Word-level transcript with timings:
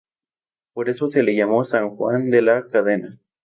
Por 0.73 0.89
eso 0.89 1.07
se 1.07 1.21
le 1.21 1.35
llamó 1.35 1.63
San 1.63 1.95
Juan 1.95 2.31
de 2.31 2.41
la 2.41 2.65
Cadena. 2.65 3.19